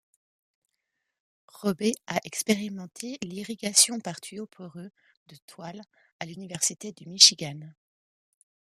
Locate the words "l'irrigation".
3.21-3.99